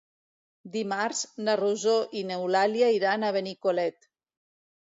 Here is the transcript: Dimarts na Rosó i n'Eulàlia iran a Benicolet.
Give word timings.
Dimarts 0.75 1.19
na 1.49 1.55
Rosó 1.61 1.95
i 2.21 2.25
n'Eulàlia 2.31 2.89
iran 2.97 3.23
a 3.23 3.33
Benicolet. 3.39 4.13